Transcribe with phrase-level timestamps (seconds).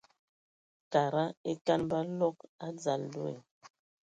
[0.91, 3.37] Kada ekan ba log adzal deo.